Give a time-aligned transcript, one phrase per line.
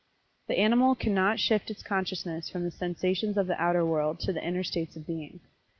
[0.47, 4.43] The animal cannot shift its consciousness from the sensations of the outer world to the
[4.43, 5.41] inner states of being.